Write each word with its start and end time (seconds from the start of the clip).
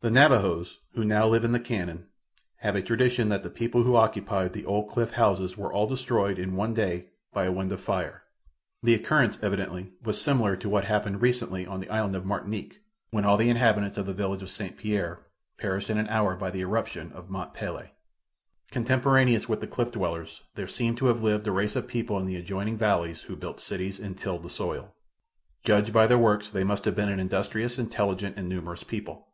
The 0.00 0.10
Navajos, 0.10 0.80
who 0.92 1.02
now 1.02 1.26
live 1.26 1.44
in 1.44 1.52
the 1.52 1.58
canon, 1.58 2.08
have 2.56 2.76
a 2.76 2.82
tradition 2.82 3.30
that 3.30 3.42
the 3.42 3.48
people 3.48 3.84
who 3.84 3.96
occupied 3.96 4.52
the 4.52 4.66
old 4.66 4.90
cliff 4.90 5.12
houses 5.12 5.56
were 5.56 5.72
all 5.72 5.86
destroyed 5.86 6.38
in 6.38 6.56
one 6.56 6.74
day 6.74 7.06
by 7.32 7.44
a 7.44 7.50
wind 7.52 7.72
of 7.72 7.80
fire. 7.80 8.22
The 8.82 8.92
occurrence, 8.92 9.38
evidently, 9.40 9.92
was 10.02 10.20
similar 10.20 10.56
to 10.56 10.68
what 10.68 10.84
happened 10.84 11.22
recently 11.22 11.66
on 11.66 11.80
the 11.80 11.88
island 11.88 12.14
of 12.16 12.26
Martinique, 12.26 12.82
when 13.12 13.24
all 13.24 13.38
the 13.38 13.48
inhabitants 13.48 13.96
of 13.96 14.04
the 14.04 14.12
village 14.12 14.42
of 14.42 14.50
St. 14.50 14.76
Pierre 14.76 15.24
perished 15.56 15.88
in 15.88 15.96
an 15.96 16.08
hour 16.08 16.36
by 16.36 16.50
the 16.50 16.60
eruption 16.60 17.10
of 17.12 17.30
Mont 17.30 17.54
Pelee. 17.54 17.94
Contemporaneous 18.70 19.48
with 19.48 19.62
the 19.62 19.66
cliff 19.66 19.90
dwellers 19.90 20.42
there 20.54 20.68
seems 20.68 20.98
to 20.98 21.06
have 21.06 21.22
lived 21.22 21.46
a 21.46 21.50
race 21.50 21.76
of 21.76 21.86
people 21.88 22.18
in 22.18 22.26
the 22.26 22.36
adjoining 22.36 22.76
valleys 22.76 23.22
who 23.22 23.36
built 23.36 23.58
cities 23.58 23.98
and 23.98 24.18
tilled 24.18 24.42
the 24.42 24.50
soil. 24.50 24.94
Judged 25.62 25.94
by 25.94 26.06
their 26.06 26.18
works 26.18 26.50
they 26.50 26.62
must 26.62 26.84
have 26.84 26.94
been 26.94 27.08
an 27.08 27.18
industrious, 27.18 27.78
intelligent 27.78 28.36
and 28.36 28.50
numerous 28.50 28.84
people. 28.84 29.28